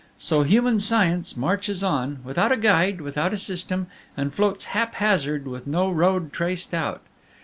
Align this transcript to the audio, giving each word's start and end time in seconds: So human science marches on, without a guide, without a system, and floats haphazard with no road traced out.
So 0.17 0.41
human 0.41 0.79
science 0.79 1.37
marches 1.37 1.83
on, 1.83 2.21
without 2.23 2.51
a 2.51 2.57
guide, 2.57 3.01
without 3.01 3.33
a 3.33 3.37
system, 3.37 3.85
and 4.17 4.33
floats 4.33 4.63
haphazard 4.63 5.45
with 5.47 5.67
no 5.67 5.91
road 5.91 6.33
traced 6.33 6.73
out. 6.73 7.03